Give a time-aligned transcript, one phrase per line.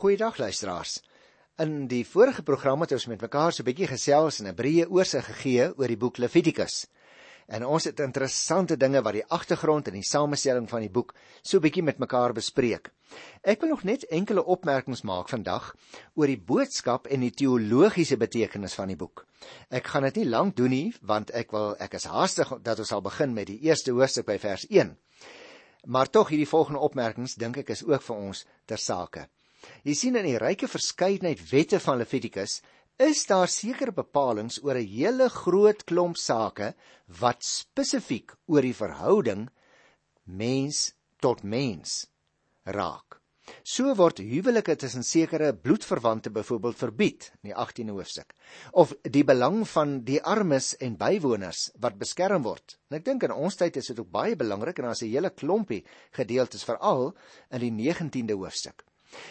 [0.00, 0.94] Goeiedag luisteraars.
[1.60, 4.86] In die vorige program het ons met mekaar so 'n bietjie gesels en 'n breë
[4.88, 6.86] oorsig gegee oor die boek Levitikus.
[7.46, 11.60] En ons het interessante dinge wat die agtergrond en die samestelling van die boek so
[11.60, 12.90] bietjie met mekaar bespreek.
[13.42, 15.76] Ek wil nog net enkele opmerkings maak vandag
[16.14, 19.26] oor die boodskap en die teologiese betekenis van die boek.
[19.68, 22.88] Ek gaan dit nie lank doen nie want ek wil ek is haastig dat ons
[22.88, 24.96] sal begin met die eerste hoofstuk by vers 1.
[25.84, 29.28] Maar tog hierdie volgende opmerkings dink ek is ook vir ons ter sake.
[29.84, 32.60] Jy sien in die ryke verskeidenheid wette van Levitikus
[33.00, 36.74] is daar sekere bepalinge oor 'n hele groot klomp sake
[37.20, 39.48] wat spesifiek oor die verhouding
[40.24, 42.06] mens tot mens
[42.64, 43.16] raak.
[43.64, 48.34] So word huwelike tussen sekere bloedverwante byvoorbeeld verbied in die 18de hoofstuk
[48.72, 52.78] of die belang van die armes en bywoners wat beskerm word.
[52.90, 55.30] En ek dink in ons tyd is dit ook baie belangrik en daar's 'n hele
[55.30, 57.14] klompie gedeeltes veral
[57.50, 58.84] in die 19de hoofstuk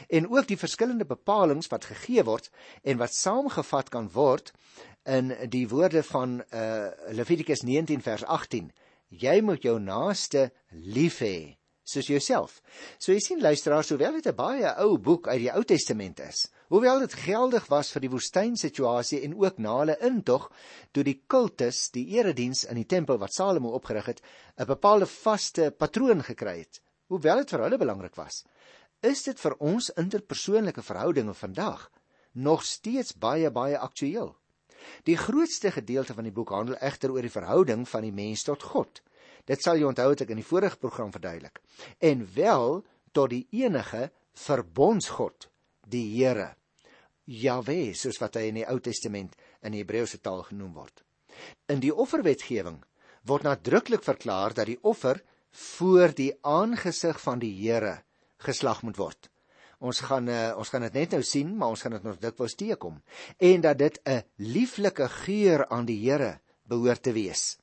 [0.07, 2.49] en ook die verskillende bepalinge wat gegee word
[2.83, 4.53] en wat saamgevat kan word
[5.05, 8.71] in die woorde van uh, Levitikus 19 vers 18
[9.09, 12.59] jy moet jou naaste lief hê soos jouself.
[13.01, 16.47] So jy sien luisteraars, hoewel dit 'n baie ou boek uit die Ou Testament is,
[16.69, 20.51] hoewel dit geldig was vir die woestynsituasie en ook na hulle intog
[20.91, 24.21] toe die kultus, die erediens in die tempel wat Salomo opgerig het,
[24.57, 28.45] 'n bepaalde vaste patroon gekry het, hoewel dit vir hulle belangrik was,
[29.05, 31.87] is dit vir ons interpersoonlike verhoudinge vandag
[32.31, 34.35] nog steeds baie baie aktueel.
[35.07, 38.63] Die grootste gedeelte van die boek handel egter oor die verhouding van die mens tot
[38.63, 39.01] God.
[39.47, 41.59] Dit sal jy onthou het ek in die vorige program verduidelik.
[41.99, 42.83] En wel
[43.15, 45.49] tot die enige verbondsgod,
[45.87, 46.53] die Here.
[47.25, 51.03] Jahwe, soos wat hy in die Ou Testament in die Hebreëse taal genoem word.
[51.69, 52.81] In die offerwetgewing
[53.27, 55.21] word nadruklik verklaar dat die offer
[55.75, 57.99] voor die aangesig van die Here
[58.45, 59.29] geslag moet word.
[59.79, 62.57] Ons gaan uh, ons gaan dit net nou sien, maar ons gaan dit nog dikwels
[62.59, 62.99] teekom
[63.37, 67.57] en dat dit 'n lieflike geur aan die Here behoort te wees.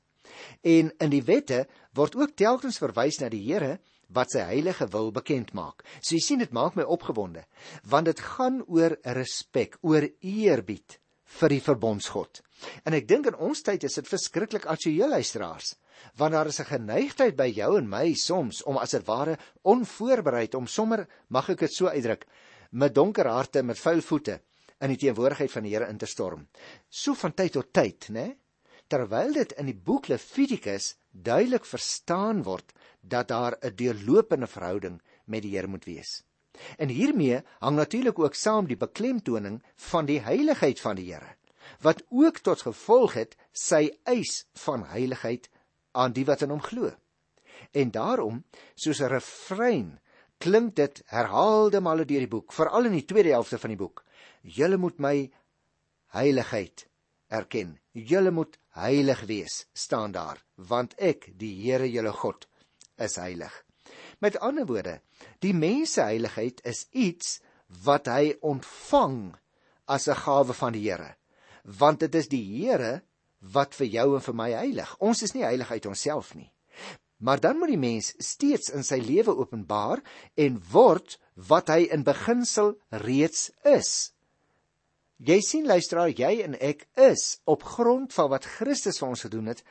[0.61, 3.79] En in die wette word ook telkens verwys na die Here
[4.09, 5.83] wat sy heilige wil bekend maak.
[6.01, 7.45] So jy sien dit maak my opgewonde
[7.83, 12.41] want dit gaan oor respek, oor eerbied vir die verbondsgod.
[12.87, 15.75] En ek dink in ons tyd is dit verskriklik aktueel luisteraars
[16.21, 20.55] want daar is 'n geneigtheid by jou en my soms om as dit ware onvoorbereid
[20.55, 22.25] om sommer mag ek dit so uitdruk
[22.71, 24.41] met donker harte met vuil voete
[24.79, 26.47] in die teenwoordigheid van die Here in te storm.
[26.89, 28.37] So van tyd tot tyd nê
[28.87, 35.41] terwyl dit in die boek Levitikus duidelik verstaan word dat daar 'n deurlopende verhouding met
[35.41, 36.23] die Here moet wees
[36.77, 41.37] en hiermee hang natuurlik ook saam die beklemtoning van die heiligheid van die Here
[41.81, 45.49] wat ook tot gevolg het sy eis van heiligheid
[45.91, 46.91] aan die wat in hom glo.
[47.71, 48.43] En daarom,
[48.75, 49.99] soos 'n refrein,
[50.37, 54.05] klink dit herhaalde male deur die boek, veral in die tweede helfte van die boek.
[54.41, 55.31] Julle moet my
[56.07, 56.87] heiligheid
[57.27, 57.79] erken.
[57.91, 62.47] Julle moet heilig wees, staan daar, want ek, die Here julle God,
[62.97, 63.66] is heilig.
[64.19, 64.99] Met ander woorde,
[65.39, 67.37] die mens se heiligheid is iets
[67.85, 69.35] wat hy ontvang
[69.85, 71.15] as 'n gawe van die Here.
[71.63, 73.01] Want dit is die Here
[73.39, 74.95] wat vir jou en vir my heilig.
[74.99, 76.51] Ons is nie heilig uit onsself nie.
[77.17, 80.03] Maar dan moet die mens steeds in sy lewe openbaar
[80.35, 84.13] en word wat hy in beginsel reeds is.
[85.17, 89.49] Jy sien luisteraar, jy en ek is op grond van wat Christus vir ons gedoen
[89.49, 89.63] het,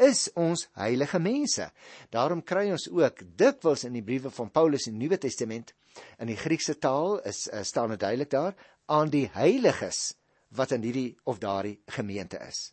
[0.00, 1.70] is ons heilige mense.
[2.10, 5.74] Daarom kry ons ook dikwels in die briewe van Paulus in die Nuwe Testament
[6.18, 8.54] in die Griekse taal is uh, staan dit duidelik daar
[8.86, 10.14] aan die heiliges
[10.56, 12.72] wat in hierdie of daardie gemeente is.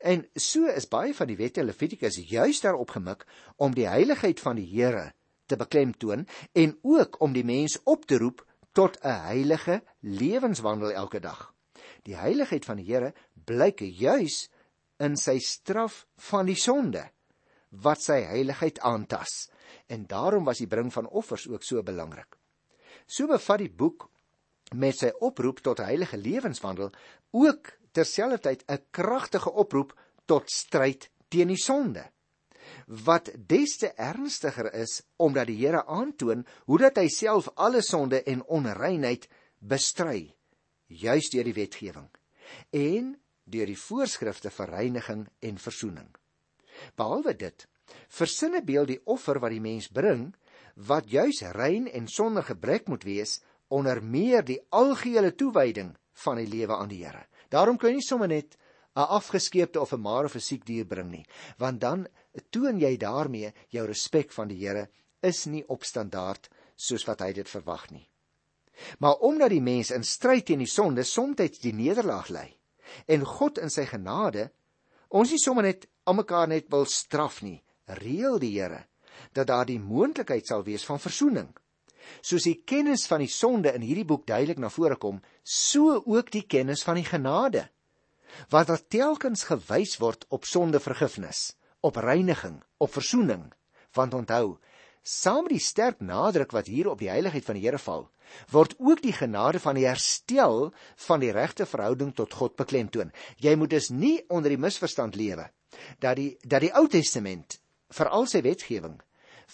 [0.00, 3.26] En so is baie van die wette Levitikus juis daarop gemik
[3.56, 5.12] om die heiligheid van die Here
[5.48, 11.20] te beklemtoon en ook om die mens op te roep tot 'n heilige lewenswandel elke
[11.20, 11.52] dag.
[12.02, 13.12] Die heiligheid van die Here
[13.44, 14.48] blyk juis
[15.04, 17.04] in sy straf van die sonde
[17.84, 19.48] wat sy heiligheid aantas.
[19.88, 22.38] En daarom was die bring van offers ook so belangrik.
[23.06, 24.08] So bevat die boek
[24.76, 26.90] met sy oproep tot heilige lewenswandel
[27.32, 29.94] ook terselfdertyd 'n kragtige oproep
[30.26, 32.04] tot stryd teen die sonde.
[32.86, 38.22] Wat des te ernstiger is omdat die Here aantoon hoe dat hy self alle sonde
[38.22, 39.28] en onreinheid
[39.58, 40.38] bestry
[40.88, 42.08] juis deur die wetgewing
[42.72, 43.12] en
[43.50, 46.08] deur die voorskrifte vir reiniging en verzoening.
[46.96, 47.66] Behalwe dit,
[48.08, 50.30] versinne beeld die offer wat die mens bring
[50.88, 56.46] wat juis rein en sonder gebrek moet wees onder meer die algehele toewyding van die
[56.46, 57.26] lewe aan die Here.
[57.50, 58.56] Daarom kan jy nie sommer net
[58.96, 61.26] 'n afgeskeepte of 'n maar of 'n siek dier bring nie,
[61.58, 62.06] want dan
[62.50, 64.88] toon jy daarmee jou respek van die Here
[65.22, 68.08] is nie op standaard soos wat hy dit verwag nie.
[68.98, 72.57] Maar omdat die mens in stryd teen die sonde soms die nederlaag lê
[73.06, 74.48] en God in sy genade
[75.08, 77.62] ons nie sommer net almekaar net wil straf nie,
[78.00, 78.84] reël die Here
[79.32, 81.48] dat daar die moontlikheid sal wees van verzoening.
[82.24, 86.30] Soos die kennis van die sonde in hierdie boek duidelik na vore kom, so ook
[86.32, 87.66] die kennis van die genade.
[88.52, 93.48] Wat daar telkens gewys word op sondevergifnis, op reiniging, op verzoening,
[93.96, 94.58] want onthou,
[95.02, 98.08] saam met die sterk nadruk wat hier op die heiligheid van die Here val,
[98.52, 100.72] word ook die genade van die herstel
[101.06, 103.12] van die regte verhouding tot God beklemtoon.
[103.36, 105.50] Jy moet dus nie onder die misverstand lewe
[106.00, 107.60] dat die dat die Ou Testament
[107.94, 108.98] vir al sy wetgewing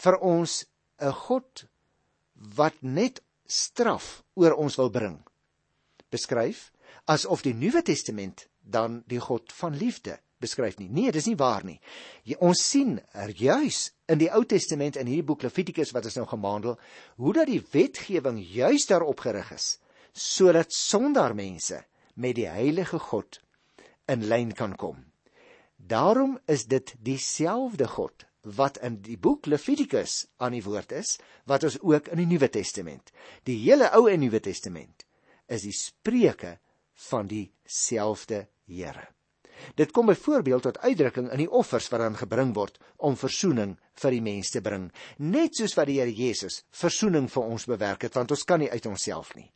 [0.05, 0.65] vir ons
[1.01, 1.67] 'n God
[2.57, 5.19] wat net straf oor ons wil bring.
[6.11, 6.73] Beskryf
[7.07, 10.89] asof die Nuwe Testament dan die God van liefde beskryf nie.
[10.89, 11.81] Nee, dis nie waar nie.
[12.39, 16.27] Ons sien er juis in die Ou Testament in hierdie boek Levitikus wat ons nou
[16.29, 16.77] gemaandel,
[17.17, 19.75] hoe dat die wetgewing juis daarop gerig is
[20.15, 21.81] sodat sonder mense
[22.15, 23.41] met die heilige God
[24.07, 25.01] in lyn kan kom.
[25.75, 31.17] Daarom is dit dieselfde God wat in die boek Levitikus aan die woord is,
[31.49, 33.11] wat ons ook in die Nuwe Testament.
[33.49, 35.03] Die hele Ou en Nuwe Testament
[35.49, 36.59] is die spreuke
[37.09, 39.09] van dieselfde Here.
[39.77, 44.17] Dit kom byvoorbeeld tot uitdrukking in die offers wat dan gebring word om verzoening vir
[44.17, 48.15] die mens te bring, net soos wat die Here Jesus verzoening vir ons bewerk het,
[48.15, 49.51] want ons kan nie uit onsself nie.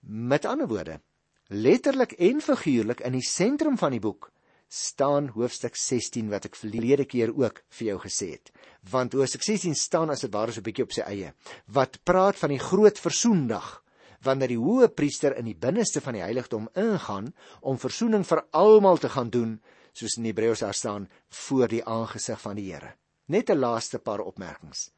[0.00, 1.00] Met ander woorde,
[1.48, 4.30] letterlik en figuurlik in die sentrum van die boek
[4.68, 8.50] staan hoofstuk 16 wat ek verlede keer ook vir jou gesê het.
[8.92, 11.32] Want hoofstuk 16 staan as dit ware so 'n bietjie op sy eie.
[11.66, 13.82] Wat praat van die groot versoendag
[14.22, 18.98] wanneer die hoë priester in die binneste van die heiligdom ingaan om verzoening vir almal
[18.98, 19.58] te gaan doen,
[19.92, 22.94] soos in Hebreërs daar staan voor die aangesig van die Here.
[23.26, 24.90] Net 'n laaste paar opmerkings.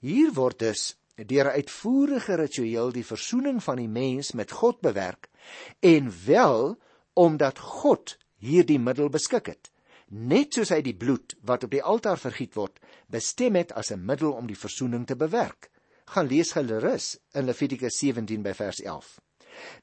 [0.00, 5.28] Hier word dus deur 'n uitvoerige ritueel die verzoening van die mens met God bewerk
[5.80, 6.78] en wel
[7.14, 9.70] omdat God hierdie middel beskik het.
[10.08, 12.78] Net soos hy die bloed wat op die altaar vergiet word,
[13.08, 15.70] bestem het as 'n middel om die verzoening te bewerk.
[16.14, 19.20] Gaan lees gerus in Levitikus 17 by vers 11.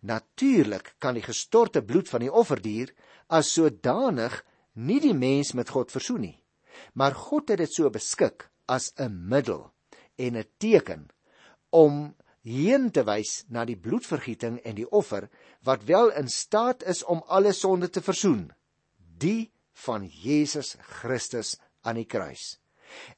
[0.02, 2.94] Natuurlik kan die gestorte bloed van die offerdier
[3.28, 4.44] as sodanig
[4.74, 6.38] nie die mens met God versoen nie.
[6.94, 9.72] Maar God het dit so beskik as 'n middel
[10.18, 11.10] en 'n teken
[11.70, 15.30] om heen te wys na die bloedvergieting en die offer
[15.64, 18.52] wat wel in staat is om alle sonde te versoen
[19.20, 19.52] die
[19.86, 22.60] van Jesus Christus aan die kruis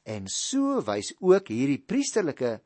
[0.04, 2.60] en so wys ook hierdie priesterlike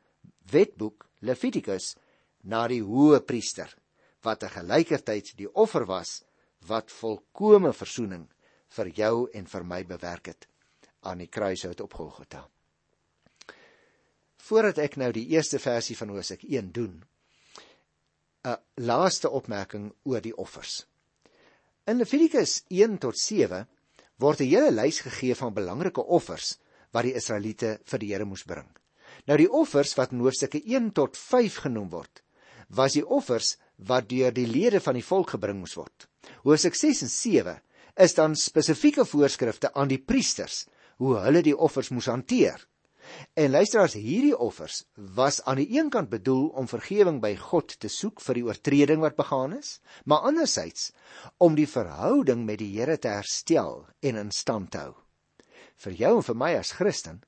[0.53, 1.95] wetboek Levitikus
[2.43, 3.75] na die hoë priester
[4.25, 6.21] wat te gelykertyd die offer was
[6.69, 8.29] wat volkomme verzoening
[8.77, 10.49] vir jou en vir my bewerk het
[11.01, 12.47] aan die kruishout op Golgotha
[14.51, 16.95] Voordat ek nou die eerste versie van Hosea 1 doen,
[18.45, 18.57] 'n
[18.89, 20.87] laaste opmerking oor die offers.
[21.87, 23.69] In Levitikus 1 tot 7
[24.17, 26.59] word 'n hele lys gegee van belangrike offers
[26.91, 28.69] wat die Israeliete vir die Here moes bring.
[29.29, 32.23] Nou die offers wat in hoofstukke 1 tot 5 genoem word,
[32.69, 36.07] was die offers wat deur die lede van die volk gebring moes word.
[36.45, 37.61] Hoofstuk 6 en 7
[38.01, 40.67] is dan spesifieke voorskrifte aan die priesters
[41.01, 42.61] hoe hulle die offers moes hanteer.
[43.35, 44.85] En luisteraars, hierdie offers
[45.17, 49.01] was aan die een kant bedoel om vergifnis by God te soek vir die oortreding
[49.03, 50.93] wat begaan is, maar anderzijds
[51.39, 54.95] om die verhouding met die Here te herstel en in stand te hou.
[55.81, 57.23] Vir jou en vir my as Christen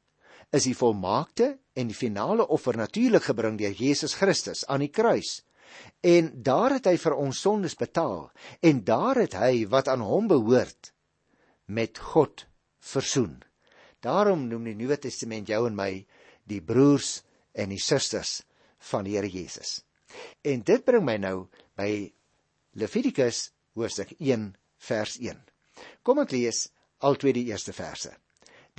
[0.52, 5.40] is die volmaakte en die finale offer natuurlik gebring deur Jesus Christus aan die kruis.
[6.04, 8.28] En daar het hy vir ons sondes betaal
[8.60, 10.92] en daar het hy wat aan hom behoort
[11.66, 12.44] met God
[12.82, 13.40] versoen.
[14.04, 15.92] Daarom noem die Nuwe Testament jou en my
[16.50, 17.22] die broers
[17.54, 18.42] en die susters
[18.90, 19.80] van die Here Jesus.
[20.44, 21.46] En dit bring my nou
[21.78, 22.10] by
[22.76, 23.46] Levitikus
[23.78, 24.50] hoofstuk 1
[24.88, 25.38] vers 1.
[26.02, 26.66] Kom ek lees
[27.00, 28.12] al twee die eerste verse.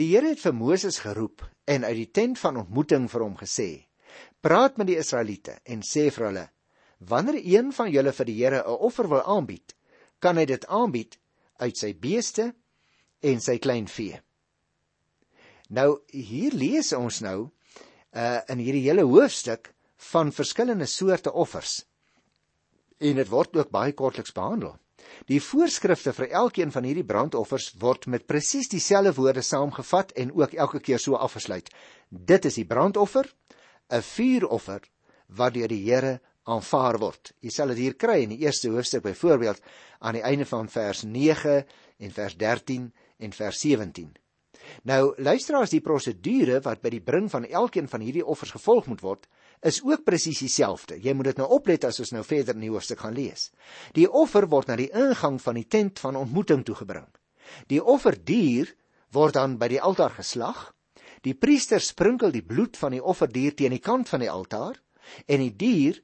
[0.01, 3.85] Die Here het vir Moses geroep en uit die tent van ontmoeting vir hom gesê:
[4.41, 6.45] "Praat met die Israeliete en sê vir hulle:
[6.97, 9.75] Wanneer een van julle vir die Here 'n offer wil aanbied,
[10.19, 11.19] kan hy dit aanbied
[11.59, 12.55] uit sy beeste
[13.21, 14.21] en sy kleinvee."
[15.69, 17.51] Nou hier lees ons nou
[18.13, 19.75] uh in hierdie hele hoofstuk
[20.11, 21.85] van verskillende soorte offers.
[22.97, 24.79] En dit word ook baie kortliks behandel.
[25.29, 30.53] Die voorskrifte vir elkeen van hierdie brandoffers word met presies dieselfde woorde saamgevat en ook
[30.53, 31.69] elke keer so afgesluit.
[32.09, 33.29] Dit is die brandoffer,
[33.89, 34.81] 'n vuuroffer
[35.27, 37.31] wat deur die Here aanvaar word.
[37.41, 39.61] Jy sal dit hier kry in die eerste hoofstuk byvoorbeeld
[39.99, 41.63] aan die einde van vers 9
[41.99, 44.11] en vers 13 en vers 17.
[44.83, 48.87] Nou luister as die prosedure wat by die bring van elkeen van hierdie offers gevolg
[48.91, 49.27] moet word,
[49.63, 50.97] is ook presies dieselfde.
[50.99, 53.49] Jy moet dit nou oplet as ons nou verder in die hoofstuk gaan lees.
[53.95, 57.07] Die offer word na die ingang van die tent van ontmoeting toegebring.
[57.71, 58.73] Die offerdier
[59.15, 60.71] word dan by die altaar geslag.
[61.23, 64.79] Die priester sprinkel die bloed van die offerdier teen die kant van die altaar
[65.27, 66.01] en die dier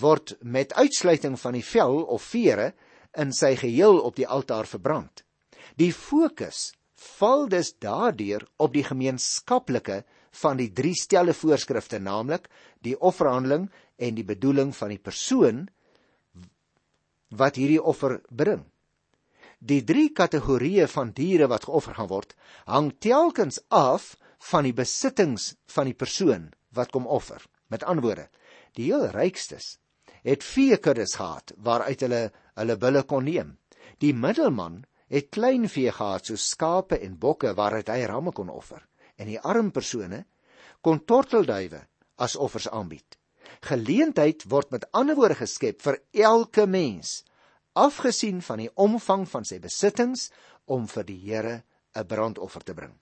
[0.00, 2.72] word met uitsluiting van die vel of vere
[3.18, 5.24] in sy geheel op die altaar verbrand.
[5.74, 6.70] Die fokus
[7.18, 12.48] val dus daardeur op die gemeenskaplike van die drie stelle voorskrifte, naamlik
[12.84, 13.68] die offerhandeling
[13.98, 15.66] en die bedoeling van die persoon
[17.30, 18.64] wat hierdie offer bring.
[19.60, 22.34] Die drie kategorieë van diere wat geoffer gaan word,
[22.66, 24.14] hang telkens af
[24.50, 27.42] van die besittings van die persoon wat kom offer.
[27.68, 28.28] Met ander woorde,
[28.74, 29.76] die heel rykstes
[30.26, 32.26] het vee kuddes gehad waaruit hulle
[32.60, 33.54] hulle bulle kon neem.
[34.00, 38.84] Die middelman het klein vee gehad soos skape en bokke waaruit hy ramme kon offer
[39.20, 40.24] en die arm persone
[40.80, 41.82] kon tortelduwe
[42.20, 43.18] as offers aanbied.
[43.66, 47.20] Geleentheid word met ander woorde geskep vir elke mens
[47.78, 50.30] afgesien van die omvang van sy besittings
[50.70, 51.62] om vir die Here
[51.94, 52.96] 'n brandoffer te bring.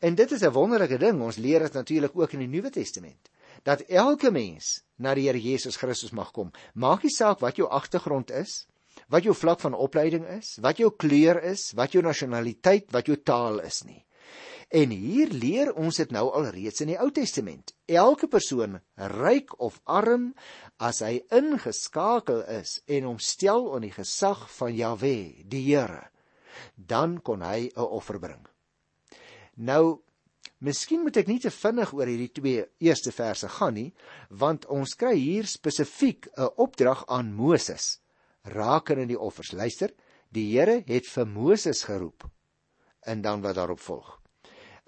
[0.00, 3.30] En dit is 'n wonderlike ding, ons leer dit natuurlik ook in die Nuwe Testament,
[3.62, 6.50] dat elke mens na die Here Jesus Christus mag kom.
[6.74, 8.66] Maak nie saak wat jou agtergrond is,
[9.08, 13.16] wat jou vlak van opleiding is, wat jou kleur is, wat jou nasionaliteit, wat jou
[13.16, 14.04] taal is nie.
[14.72, 17.74] En hier leer ons dit nou al reeds in die Ou Testament.
[17.92, 20.30] Elke persoon, ryk of arm,
[20.80, 26.06] as hy ingeskakel is en hom stel onder die gesag van Jahwe, die Here,
[26.76, 28.46] dan kon hy 'n offer bring.
[29.56, 30.00] Nou,
[30.58, 33.92] miskien moet ek nie te vinnig oor hierdie twee eerste verse gaan nie,
[34.30, 38.00] want ons kry hier spesifiek 'n opdrag aan Moses
[38.42, 39.52] rakende die offers.
[39.52, 39.92] Luister,
[40.30, 42.24] die Here het vir Moses geroep
[43.04, 44.21] en dan wat daarop volg.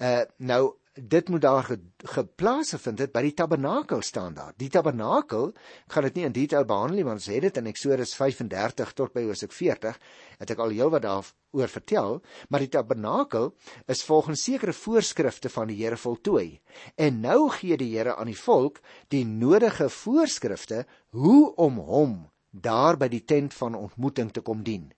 [0.03, 4.53] Uh nou dit moet daar ge, geplaas vind het by die tabernakel staan daar.
[4.57, 5.53] Die tabernakel
[5.91, 9.13] gaan dit nie in detail behandel nie want ons het dit in Eksodus 35 tot
[9.13, 9.99] by Hosea 40
[10.39, 13.55] het ek al heelwat daaroor vertel, maar die tabernakel
[13.91, 16.61] is volgens sekere voorskrifte van die Here voltooi.
[16.95, 18.79] En nou gee die Here aan die volk
[19.11, 22.19] die nodige voorskrifte hoe om hom
[22.51, 24.93] daar by die tent van ontmoeting te kom dien.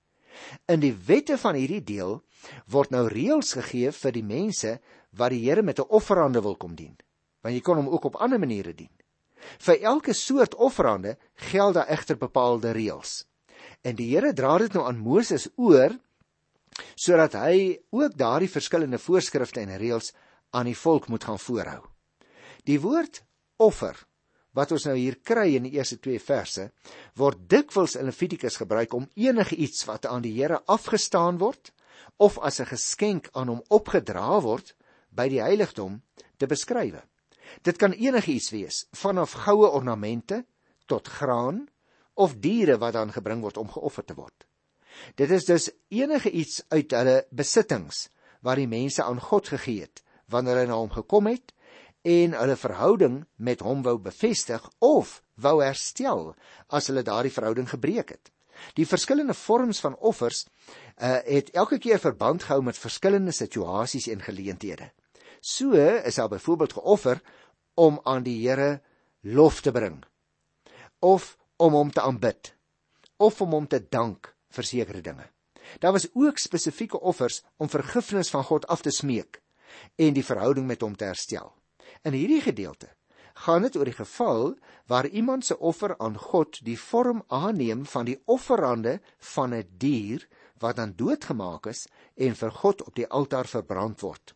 [0.69, 2.21] In die wette van hierdie deel
[2.71, 4.78] word nou reëls gegee vir die mense
[5.16, 6.97] wat die Here met 'n offerande wil kom dien.
[7.43, 8.90] Want jy kan hom ook op ander maniere dien.
[9.59, 13.25] Vir elke soort offerande geld daar egter bepaalde reëls.
[13.83, 15.99] En die Here dra dit nou aan Moses oor
[16.95, 20.12] sodat hy ook daardie verskillende voorskrifte en reëls
[20.50, 21.83] aan die volk moet gaan voorhou.
[22.64, 23.23] Die woord
[23.57, 23.97] offer
[24.56, 26.70] wat ons nou hier kry in die eerste 2 verse
[27.20, 31.72] word dikwels in Levitikus gebruik om enige iets wat aan die Here afgestaan word
[32.16, 34.75] of as 'n geskenk aan hom opgedra word
[35.10, 36.02] by die heiligdom
[36.38, 37.04] te beskryf.
[37.62, 40.44] Dit kan enige iets wees, vanaf goue ornamente
[40.86, 41.68] tot graan
[42.14, 44.46] of diere wat dan gebring word om geoffer te word.
[45.14, 48.08] Dit is dus enige iets uit hulle besittings
[48.40, 51.52] wat die mense aan God gegee het wanneer hulle na hom gekom het
[52.06, 56.34] en hulle verhouding met hom wou bevestig of wou herstel
[56.70, 58.30] as hulle daardie verhouding gebreek het.
[58.78, 64.22] Die verskillende vorms van offers uh, het elke keer verband gehou met verskillende situasies en
[64.22, 64.92] geleenthede.
[65.40, 67.20] So is daar byvoorbeeld geoffer
[67.75, 68.80] om aan die Here
[69.20, 70.04] lof te bring
[70.98, 72.54] of om hom te aanbid
[73.16, 75.26] of om hom te dank vir sekere dinge.
[75.82, 79.42] Daar was ook spesifieke offers om vergifnis van God af te smeek
[79.96, 81.52] en die verhouding met hom te herstel.
[82.06, 82.92] In hierdie gedeelte
[83.46, 84.54] gaan dit oor die geval
[84.88, 89.00] waar iemand se offer aan God die vorm aanneem van die offerande
[89.34, 90.28] van 'n die dier
[90.62, 94.34] wat dan doodgemaak is en vir God op die altaar verbrand word.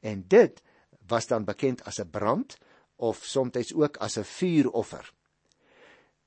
[0.00, 0.62] En dit
[1.08, 2.58] was dan bekend as 'n brand
[2.96, 5.12] of soms ook as 'n vuuroffer.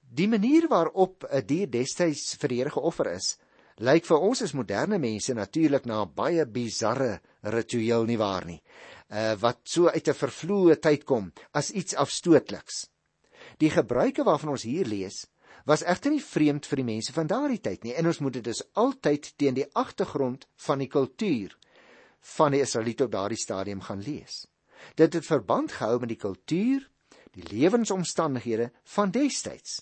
[0.02, 3.38] Die manier waarop 'n die dier destyds vir die Here geoffer is,
[3.78, 8.62] lyk vir ons as moderne mense natuurlik na 'n baie bizarre ritueel nie waar nie
[9.10, 12.88] uh, wat so uit 'n vervloeë tyd kom as iets afstootliks.
[13.58, 15.28] Die gebruike waarvan ons hier lees,
[15.66, 18.44] was egter nie vreemd vir die mense van daardie tyd nie en ons moet dit
[18.44, 21.58] dus altyd teen die agtergrond van die kultuur
[22.36, 24.48] van die Israeliete op daardie stadium gaan lees.
[24.96, 26.90] Dit het verband gehou met die kultuur,
[27.36, 29.82] die lewensomstandighede van destyds.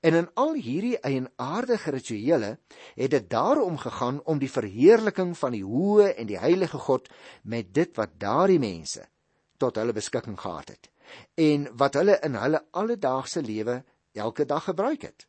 [0.00, 2.58] En in al hierdie eienaardige rituele
[2.94, 7.08] het dit daarom gegaan om die verheerliking van die hoë en die heilige God
[7.42, 9.06] met dit wat daardie mense
[9.56, 10.90] tot hulle beskikking gehad het
[11.34, 13.82] en wat hulle in hulle alledaagse lewe
[14.12, 15.26] elke dag gebruik het.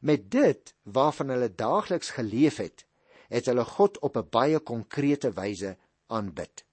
[0.00, 2.86] Met dit waarvan hulle daagliks geleef het,
[3.28, 6.64] het hulle God op 'n baie konkrete wyse aanbid.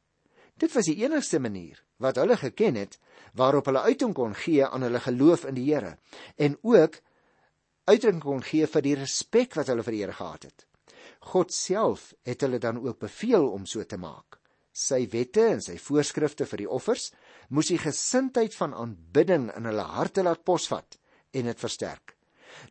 [0.58, 3.00] Dit was die enigste manier wat hulle geken het
[3.34, 5.98] waarop hulle uiting kon gee aan hulle geloof in die Here
[6.36, 7.00] en ook
[7.90, 10.66] uiting kon gee vir die respek wat hulle vir die Here gehad het.
[11.34, 14.38] God self het hulle dan ook beveel om so te maak.
[14.72, 17.10] Sy wette en sy voorskrifte vir die offers
[17.50, 21.00] moes die gesindheid van aanbidding in hulle harte laat posvat
[21.36, 22.16] en dit versterk.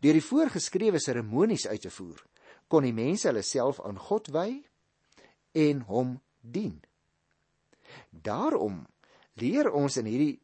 [0.02, 2.22] Deur die voorgeskrewe seremonies uit te voer,
[2.68, 4.48] kon die mense hulle self aan God wy
[5.58, 6.78] en hom dien.
[8.10, 8.84] Daarom
[9.40, 10.34] leer ons in hierdie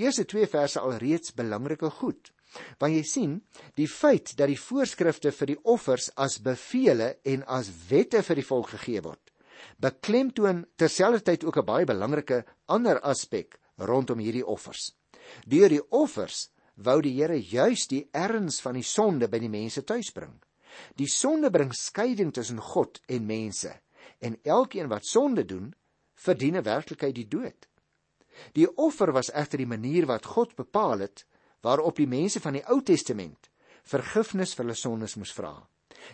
[0.00, 2.33] eerste 2 verse alreeds belangrike goed.
[2.78, 3.36] Want jy sien,
[3.74, 8.46] die feit dat die voorskrifte vir die offers as bevele en as wette vir die
[8.46, 9.20] volk gegee word,
[9.80, 14.94] beklemtoon terselfdertyd ook 'n baie belangrike ander aspek rondom hierdie offers.
[15.46, 19.84] Deur die offers wou die Here juis die erns van die sonde by die mense
[19.84, 20.40] tuisbring.
[20.98, 23.80] Die sonde bring skeiding tussen God en mense
[24.20, 25.74] en elkeen wat sonde doen,
[26.14, 27.68] verdien werklikheid die dood.
[28.52, 31.24] Die offer was egter die manier wat God bepaal het
[31.64, 33.48] waarop die mense van die Ou Testament
[33.88, 35.54] vergifnis vir hulle sondes moes vra.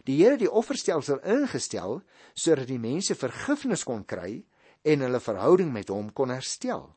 [0.06, 2.00] Die Here het die offerstelsel ingestel
[2.34, 4.42] sodat die mense vergifnis kon kry
[4.86, 6.88] en hulle verhouding met hom kon herstel.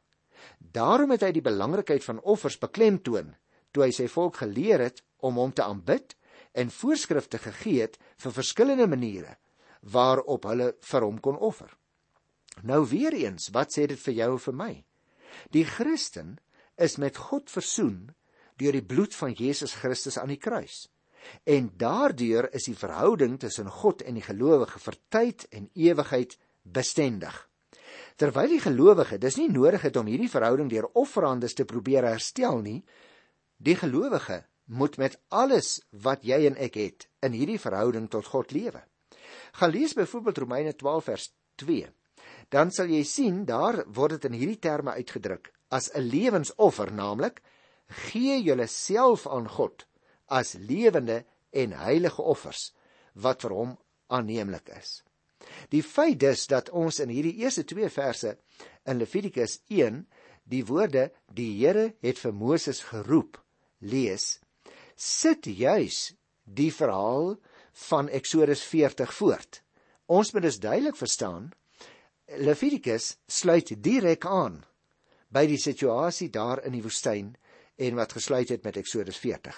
[0.59, 3.33] Daarom het hy die belangrikheid van offers beklemtoon
[3.73, 6.13] toe hy sy volk geleer het om hom te aanbid
[6.53, 9.37] en voorskrifte gegee het vir verskillende maniere
[9.93, 11.71] waarop hulle vir hom kon offer.
[12.61, 14.73] Nou weer eens, wat sê dit vir jou en vir my?
[15.51, 16.37] Die Christen
[16.77, 18.13] is met God versoen
[18.57, 20.87] deur die bloed van Jesus Christus aan die kruis.
[21.47, 27.49] En daardeur is die verhouding tussen God en die gelowige vir tyd en ewigheid bestendig.
[28.15, 32.59] Terwyl die gelowige dis nie nodig het om hierdie verhouding deur offerandes te probeer herstel
[32.61, 32.83] nie,
[33.63, 38.51] Die gelowige moet met alles wat jy en ek het in hierdie verhouding tot God
[38.51, 38.81] lewe.
[39.55, 41.27] Gaan lees byvoorbeeld Romeine 12 vers
[41.63, 41.87] 2.
[42.51, 47.39] Dan sal jy sien daar word dit in hierdie terme uitgedruk as 'n lewensoffer, naamlik
[47.93, 49.85] gee julleself aan God
[50.25, 52.71] as lewende en heilige offers
[53.13, 53.73] wat vir hom
[54.07, 55.01] aanneemlik is.
[55.69, 58.35] Die feit dus dat ons in hierdie eerste 2 verse
[58.89, 60.03] in Levitikus 1
[60.49, 63.39] die woorde die Here het vir Moses geroep
[63.79, 64.39] lees,
[64.95, 66.13] sit juis
[66.43, 67.35] die verhaal
[67.89, 69.61] van Eksodus 40 voort.
[70.07, 71.51] Ons moet dus duidelik verstaan,
[72.27, 74.61] Levitikus sluit direk aan
[75.33, 77.33] by die situasie daar in die woestyn
[77.75, 79.55] en wat gesluit het met Eksodus 40.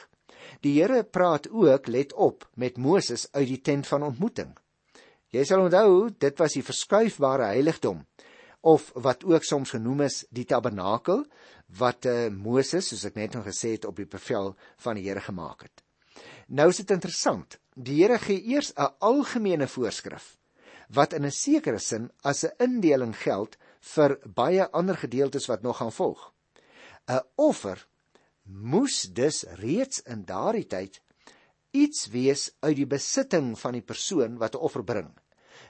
[0.62, 4.54] Die Here praat ook, let op, met Moses uit die tent van ontmoeting.
[5.34, 8.06] Jy sal onthou, dit was die verskuifbare heiligdom
[8.66, 11.26] of wat ook soms genoem is die tabernakel
[11.78, 15.22] wat uh, Moses, soos ek net nou gesê het, op die bevel van die Here
[15.22, 15.84] gemaak het.
[16.48, 17.60] Nou is dit interessant.
[17.76, 20.36] Die Here gee eers 'n algemene voorskrif
[20.90, 25.78] wat in 'n sekere sin as 'n indeling geld vir baie ander gedeeltes wat nog
[25.78, 26.34] gaan volg.
[27.08, 27.88] 'n Offer
[28.46, 31.02] moes dus reeds in daardie tyd
[31.76, 35.12] iets wees uit die besitting van die persoon wat 'n offer bring.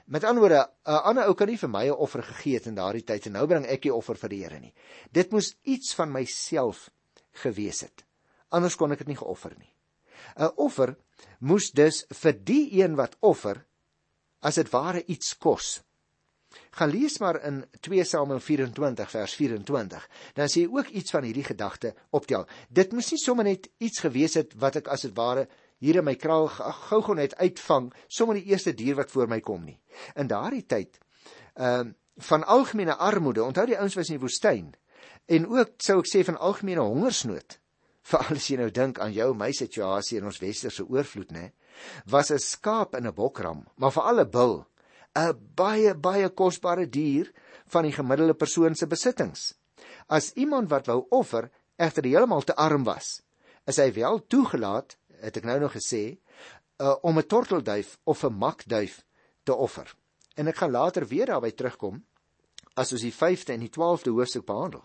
[0.06, 2.74] Met ander woorde, 'n ander ou kan nie vir my 'n offer gegee het in
[2.74, 4.74] daardie tyd en nou bring ek die offer vir die Here nie.
[5.12, 6.90] Dit moes iets van myself
[7.32, 8.04] gewees het.
[8.50, 9.72] Anders kon ek dit nie geoffer nie.
[10.36, 10.96] 'n Offer
[11.40, 13.64] moes dus vir die een wat offer
[14.40, 15.82] as dit ware iets kos.
[16.78, 20.08] Gaan lees maar in 2 Samuel 24 vers 24.
[20.34, 22.46] Dan sien jy ook iets van hierdie gedagte optel.
[22.68, 25.46] Dit moes nie sommer net iets gewees het wat ek as dit ware
[25.78, 29.64] hier in my kraal gou-gou net uitvang sommer die eerste dier wat voor my kom
[29.64, 29.78] nie.
[30.16, 31.00] In daardie tyd
[31.54, 34.70] ehm uh, van algemene armoede, onthou die ouens was in die woestyn
[35.28, 37.58] en ook sou ek sê van algemene hongersnood.
[38.08, 41.50] Veral as jy nou dink aan jou my situasie in ons westerse oorvloed, nê,
[42.08, 44.56] was 'n skaap in 'n bokram, maar veral 'n bul,
[45.16, 47.32] 'n baie baie kosbare dier
[47.72, 49.54] van die gemiddelde persoon se besittings.
[50.06, 53.22] As iemand wat wou offer egter heeltemal te arm was,
[53.66, 56.18] is hy wel toegelaat het ek nou nog gesê,
[56.78, 59.04] uh, om 'n tortelduif of 'n makduif
[59.42, 59.94] te offer.
[60.34, 62.04] En ek gaan later weer daarby terugkom
[62.74, 64.84] as ons die 5de en die 12de hoofstuk behandel.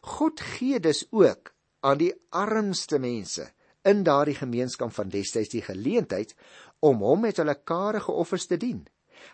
[0.00, 3.50] God gee dus ook aan die armste mense
[3.82, 6.34] in daardie gemeenskap van destyds die geleentheid
[6.78, 8.86] om hom met hulle karige offers te dien.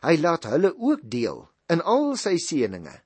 [0.02, 3.00] Hy laat hulle ook deel in al sy seënings.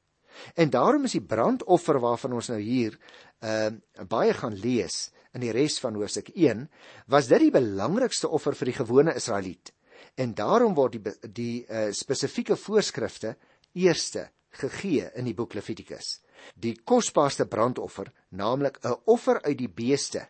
[0.55, 2.99] En daarom is die brandoffer waarvan ons nou hier
[3.43, 3.71] uh
[4.09, 6.65] baie gaan lees, in die res van hoofstuk 1,
[7.13, 9.73] was dit die belangrikste offer vir die gewone Israeliet.
[10.19, 13.37] En daarom word die die uh, spesifieke voorskrifte
[13.79, 16.19] eerste gegee in die boek Levitikus.
[16.55, 20.29] Die kosbaarste brandoffer, naamlik 'n offer uit die beeste,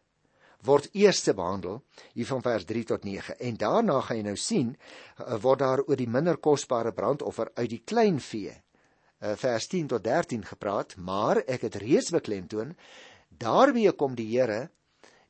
[0.66, 1.82] word eerste behandel
[2.14, 5.82] hier van vers 3 tot 9 en daarna gaan jy nou sien uh, word daar
[5.86, 10.96] oor die minder kosbare brandoffer uit die klein vee uh, vers 10 tot 13 gepraat,
[10.96, 12.74] maar ek het reeds beklemtoon
[13.28, 14.68] daarmee kom die Here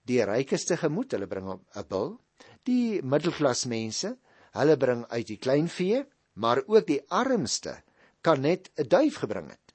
[0.09, 2.17] die rykeste gemoed, hulle bring 'n bul,
[2.65, 4.17] die middelklas mense,
[4.57, 7.83] hulle bring uit die kleinvee, maar ook die armste
[8.23, 9.75] kan net 'n duif gebring het.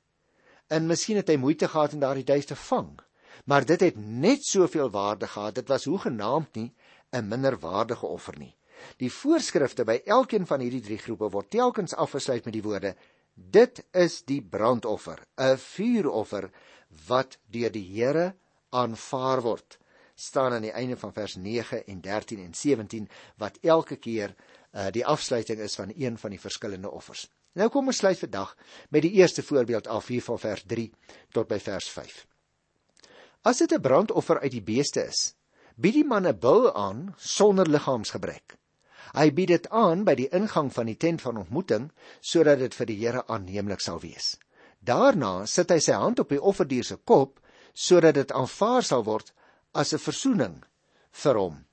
[0.69, 2.99] En miskien het hy moeite gehad om daardie duif te vang,
[3.43, 5.55] maar dit het net soveel waarde gehad.
[5.55, 6.73] Dit was hoegenaamd nie
[7.11, 8.55] 'n minderwaardige offer nie.
[8.97, 12.95] Die voorskrifte by elkeen van hierdie drie groepe word telkens afgesluit met die woorde:
[13.33, 16.51] Dit is die brandoffer, 'n vuuroffer
[17.07, 18.35] wat deur die Here
[18.69, 19.77] aanvaar word.
[20.15, 24.35] staan aan die einde van vers 9 en 13 en 17 wat elke keer
[24.71, 27.29] uh, die afsluiting is van een van die verskillende offers.
[27.53, 28.55] Nou kom ons sluit vandag
[28.89, 30.91] met die eerste voorbeeld af hier van vers 3
[31.31, 32.25] tot by vers 5.
[33.43, 35.35] As dit 'n brandoffer uit die beeste is,
[35.75, 38.55] bied die man 'n bul aan sonder liggaamsgebrek.
[39.13, 42.85] Hy bied dit aan by die ingang van die tent van ontmoeting sodat dit vir
[42.85, 44.37] die Here aanneemlik sal wees.
[44.79, 47.39] Daarna sit hy sy hand op die offerdier se kop
[47.73, 49.33] sodat dit aanvaar sal word
[49.73, 50.63] as 'n verzoening
[51.11, 51.65] vir hom.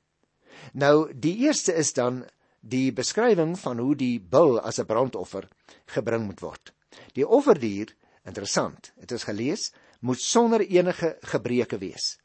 [0.75, 2.25] Nou die eerste is dan
[2.61, 5.49] die beskrywing van hoe die bul as 'n brandoffer
[5.87, 6.73] gebring moet word.
[7.15, 7.95] Die offerdier,
[8.27, 12.17] interessant, dit is gelees, moet sonder enige gebreke wees.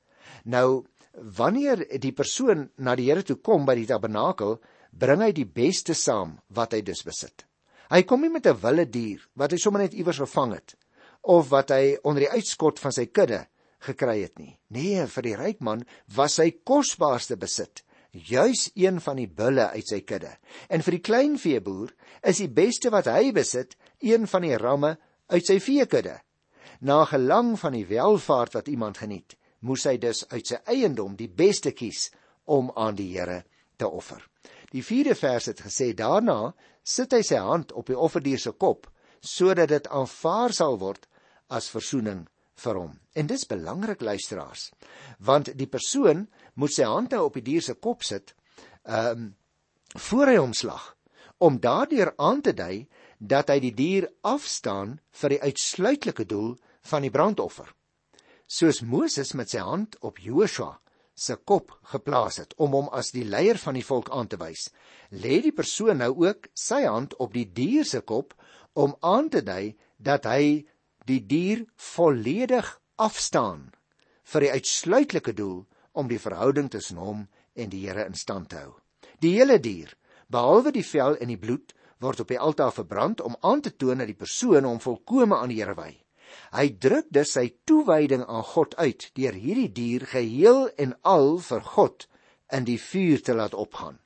[0.44, 0.86] Nou
[1.16, 4.58] wanneer die persoon na die Here toe kom by die tabernakel,
[4.92, 7.46] bring hy die beste saam wat hy dus besit.
[7.92, 10.76] Hy kom nie met 'n wilde dier wat hy sommer net iewers gevang het
[11.22, 13.48] of wat hy onder die uitskot van sy kudde
[13.80, 14.58] gekry het nie.
[14.70, 17.84] Nee, vir die ryk man was sy kosbaarste besit
[18.16, 20.32] juis een van die bulle uit sy kudde.
[20.70, 21.92] En vir die kleinveeboer
[22.24, 24.96] is die beste wat hy besit een van die ramme
[25.28, 26.20] uit sy veekudde.
[26.80, 31.30] Na gelang van die welvaart wat iemand geniet, moes hy dus uit sy eiendom die
[31.30, 32.10] beste kies
[32.46, 33.44] om aan die Here
[33.78, 34.22] te offer.
[34.72, 38.90] Die 4de vers het gesê daarna sit hy sy hand op die offerdier se kop
[39.26, 41.08] sodat dit aanvaar sal word
[41.50, 42.26] as verzoening
[42.62, 42.92] vir hom.
[43.18, 44.70] En dis belangrik luisteraars,
[45.20, 46.28] want die persoon
[46.62, 48.36] moet sy hand nou op die dier se kop sit,
[48.84, 49.34] ehm um,
[49.96, 50.90] voor hy hom slag,
[51.40, 52.82] om daardeur aan te dui
[53.20, 56.56] dat hy die dier afstaan vir die uitsluitlike doel
[56.90, 57.70] van die brandoffer.
[58.48, 60.76] Soos Moses met sy hand op Joshua
[61.16, 64.68] se kop geplaas het om hom as die leier van die volk aan te wys,
[65.16, 68.36] lê die persoon nou ook sy hand op die dier se kop
[68.76, 70.66] om aan te dui dat hy
[71.08, 72.68] die dier volledig
[73.00, 73.70] afstaan
[74.26, 75.64] vir die uitsluitlike doel
[75.96, 77.26] om die verhouding tussen hom
[77.56, 78.74] en die Here in stand te hou.
[79.24, 79.94] Die hele dier,
[80.28, 81.72] behalwe die vel en die bloed,
[82.04, 85.54] word op die altaar verbrand om aan te toon dat die persoon hom volkome aan
[85.54, 85.92] die Here wy.
[86.56, 91.64] Hy druk dus sy toewyding aan God uit deur hierdie dier geheel en al vir
[91.76, 92.08] God
[92.54, 94.00] in die vuur te laat opgaan.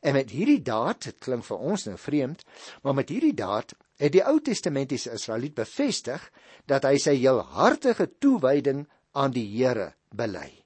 [0.00, 2.44] En met hierdie daad, dit klink vir ons nou vreemd,
[2.82, 6.30] maar met hierdie daad het die Ou Testamentiese Israeliet bevestig
[6.68, 10.65] dat hy sy heelhartige toewyding aan die Here bely.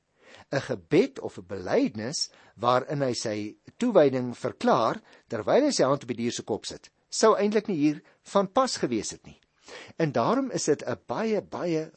[0.53, 3.37] 'n gebed of 'n belydenis waarin hy sy
[3.79, 7.77] toewyding verklaar terwyl hy sy hand op die dier se kop sit, sou eintlik nie
[7.77, 9.41] hier van pas gewees het nie.
[9.97, 11.91] En daarom is dit 'n baie baie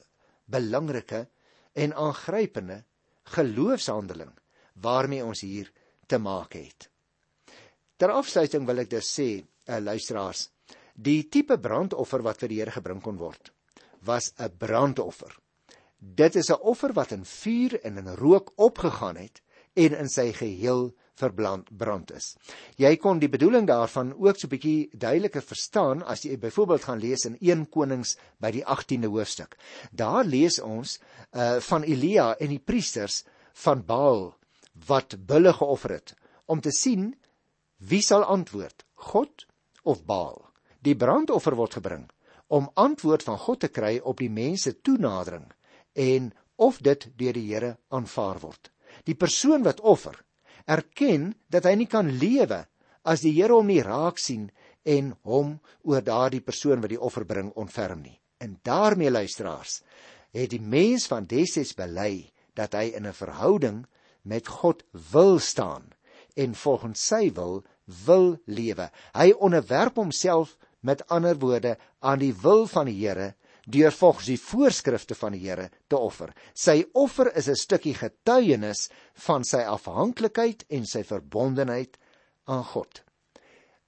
[0.46, 1.28] belangrike
[1.74, 2.84] en aangrypende
[3.24, 4.34] geloofshandeling
[4.74, 5.72] waarmee ons hier
[6.08, 6.89] te maak het.
[7.98, 10.50] Ter afsluiting wil ek dus sê, uh, luisteraars,
[10.94, 13.52] die tipe brandoffer wat vir die Here gebring kon word,
[14.02, 15.43] was 'n brandoffer.
[16.04, 19.42] Dit is 'n offer wat in vuur en in rook opgegaan het
[19.74, 22.36] en in sy geheel verbrand is.
[22.76, 27.00] Jy kon die bedoeling daarvan ook so 'n bietjie duideliker verstaan as jy byvoorbeeld gaan
[27.00, 29.58] lees in 1 Konings by die 18de hoofstuk.
[29.92, 31.00] Daar lees ons
[31.32, 34.36] uh van Elia en die priesters van Baal
[34.88, 37.16] wat bulle geoffer het om te sien
[37.78, 39.46] wie sal antwoord, God
[39.84, 40.50] of Baal.
[40.82, 42.10] Die brandoffer word gebring
[42.48, 45.52] om antwoord van God te kry op die mense toenadering
[45.94, 48.72] en of dit deur die Here aanvaar word.
[49.06, 50.16] Die persoon wat offer,
[50.66, 52.64] erken dat hy nie kan lewe
[53.04, 54.50] as die Here hom nie raak sien
[54.84, 58.20] en hom oor daardie persoon wat die offer bring ontferm nie.
[58.40, 59.82] En daarmee luisteraars,
[60.34, 63.86] het die mens van Deses bely dat hy in 'n verhouding
[64.22, 65.92] met God wil staan
[66.36, 67.64] en volgens sy wil
[68.06, 68.90] wil lewe.
[69.14, 74.39] Hy onderwerp homself met ander woorde aan die wil van die Here deur volgens die
[74.39, 76.34] voorskrifte van die Here te offer.
[76.54, 81.97] Sy offer is 'n stukkie getuienis van sy afhanklikheid en sy verbondenheid
[82.45, 83.04] aan God.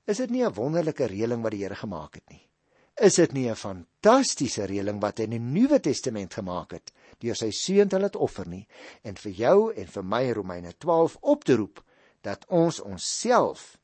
[0.07, 2.41] Is dit nie 'n wonderlike reëling wat die Here gemaak het nie?
[2.95, 7.35] Is dit nie 'n fantastiese reëling wat hy in die Nuwe Testament gemaak het deur
[7.35, 8.67] sy seun te laat offer nie
[9.03, 11.83] en vir jou en vir my Romeine 12 op te roep
[12.21, 13.77] dat ons onsself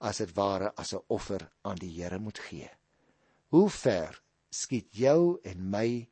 [0.00, 2.70] as dit ware as 'n offer aan die Here moet gee.
[3.48, 6.08] Hoe ver skiet jou en my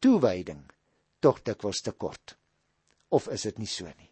[0.00, 0.64] toewyding
[1.20, 2.36] tog dikwels te kort.
[3.10, 4.10] Of is dit nie so nie?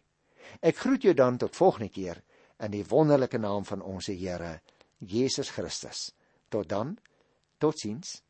[0.61, 2.21] Ek groet jou dan tot volgende keer
[2.63, 4.59] in die wonderlike naam van ons Here
[4.99, 6.11] Jesus Christus.
[6.49, 6.95] Tot dan.
[7.59, 8.21] Totsiens.